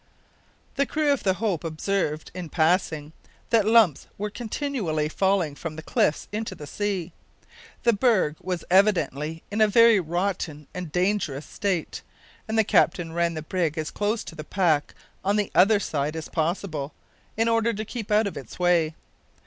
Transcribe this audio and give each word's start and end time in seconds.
The 0.77 0.87
crew 0.87 1.11
of 1.13 1.21
the 1.21 1.35
Hope 1.35 1.63
observed, 1.63 2.31
in 2.33 2.49
passing, 2.49 3.13
that 3.51 3.65
lumps 3.67 4.07
were 4.17 4.31
continually 4.31 5.07
falling 5.07 5.53
from 5.53 5.75
the 5.75 5.83
cliffs 5.83 6.27
into 6.31 6.55
the 6.55 6.65
sea. 6.65 7.13
The 7.83 7.93
berg 7.93 8.35
was 8.41 8.63
evidently 8.71 9.43
in 9.51 9.61
a 9.61 9.67
very 9.67 9.99
rotten 9.99 10.65
and 10.73 10.91
dangerous 10.91 11.45
state, 11.45 12.01
and 12.47 12.57
the 12.57 12.63
captain 12.63 13.13
ran 13.13 13.35
the 13.35 13.43
brig 13.43 13.77
as 13.77 13.91
close 13.91 14.23
to 14.23 14.33
the 14.33 14.43
pack 14.43 14.95
on 15.23 15.35
the 15.35 15.51
other 15.53 15.79
side 15.79 16.15
as 16.15 16.29
possible, 16.29 16.95
in 17.37 17.47
order 17.47 17.71
to 17.71 17.85
keep 17.85 18.09
out 18.09 18.25
of 18.25 18.35
its 18.37 18.57
way. 18.57 18.95